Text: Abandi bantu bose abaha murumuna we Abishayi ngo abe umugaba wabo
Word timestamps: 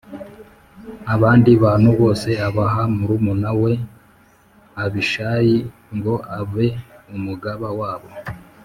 Abandi 1.13 1.49
bantu 1.63 1.89
bose 1.99 2.29
abaha 2.47 2.81
murumuna 2.95 3.51
we 3.61 3.73
Abishayi 4.83 5.57
ngo 5.95 6.13
abe 6.39 6.67
umugaba 7.15 7.67
wabo 7.81 8.09